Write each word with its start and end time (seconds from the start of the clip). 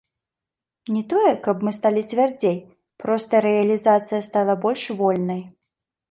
Не 0.93 1.01
тое, 1.09 1.33
каб 1.47 1.57
мы 1.65 1.73
сталі 1.77 2.01
цвярдзей, 2.11 2.57
проста 3.03 3.41
рэалізацыя 3.47 4.21
стала 4.29 4.55
больш 4.63 4.87
вольнай. 5.03 5.41